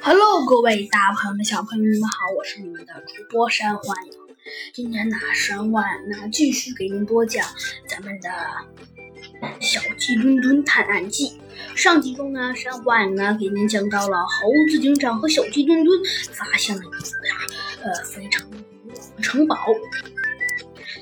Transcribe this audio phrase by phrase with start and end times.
[0.00, 4.12] Hello，各位大朋友们、小朋友们，好，我是你们的主播山欢影。
[4.72, 7.44] 今天呢，山幻呢继续给您播讲
[7.86, 8.28] 咱们的
[9.60, 11.28] 《小鸡墩墩探案记》。
[11.76, 16.00] 上集中呢，山幻呢给您讲到了猴子警长和小鸡墩墩
[16.32, 17.36] 发现了一座呀，
[17.82, 18.56] 呃，非常古
[18.88, 19.56] 老的城堡。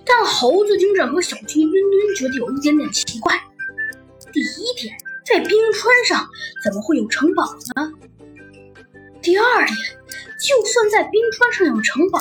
[0.04, 3.38] 但猴子警长和小鸡墩墩觉得有一点点奇怪。
[4.32, 6.28] 第一点，在冰川上
[6.64, 7.44] 怎么会有城堡
[7.74, 7.92] 呢？
[9.26, 9.76] 第二点，
[10.38, 12.20] 就算在冰川上有城堡，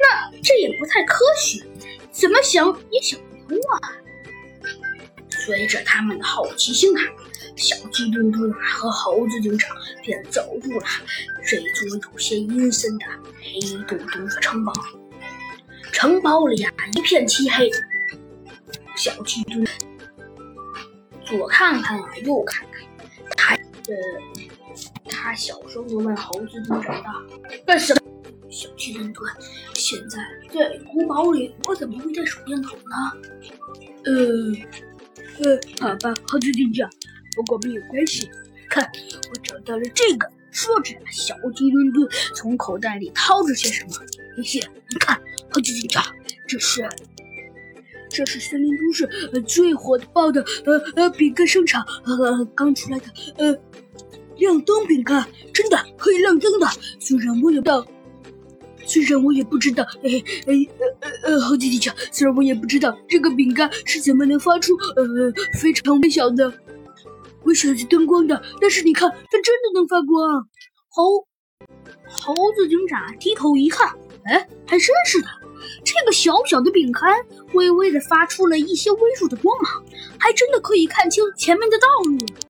[0.00, 1.64] 那这也不太科学，
[2.10, 3.94] 怎么想也想不通啊！
[5.46, 7.00] 随着他们的好奇心啊，
[7.54, 9.70] 小鸡墩墩和猴子警长
[10.02, 10.86] 便走入了
[11.46, 13.06] 这座有些阴森的
[13.40, 14.72] 黑洞洞的城堡。
[15.92, 17.70] 城堡里啊，一片漆黑。
[18.96, 19.64] 小鸡墩
[21.24, 24.59] 左看看啊，右看看，他呃。
[25.22, 27.12] 他小声地问猴子警长道
[27.66, 28.00] ：“干什么？”
[28.48, 29.30] 小鸡墩墩，
[29.74, 30.18] 现在
[30.48, 32.96] 在古堡里，我怎么会带手电筒呢？
[34.06, 34.16] 呃，
[35.44, 36.88] 呃，好吧，猴子警长，
[37.36, 38.30] 不过没有关系。
[38.70, 38.90] 看，
[39.30, 40.26] 我找到了这个。
[40.50, 43.90] 说着，小鸡墩墩从口袋里掏出些什么。
[44.38, 45.20] 嘿嘿，你看，
[45.52, 46.02] 猴子警长，
[46.48, 46.88] 这是，
[48.08, 49.06] 这是森林都市
[49.42, 53.04] 最火爆的呃呃饼干商场呃刚出来的
[53.36, 53.58] 呃。
[54.40, 55.24] 亮灯饼干
[55.54, 56.66] 真的可以亮灯的，
[56.98, 57.86] 虽然我也不知道，
[58.84, 65.04] 虽然我也不知道，哎哎呃呃呃，猴子警长，虽然我也不知道这个饼干是怎么能发出呃
[65.60, 66.52] 非常微小的
[67.44, 70.46] 微小的灯光的，但是你看，它真的能发光。
[70.88, 71.24] 猴
[72.08, 73.88] 猴子警长低头一看，
[74.24, 75.28] 哎，还真是的，
[75.84, 77.14] 这个小小的饼干
[77.52, 79.84] 微微的发出了一些微弱的光芒，
[80.18, 82.18] 还真的可以看清前面的道路。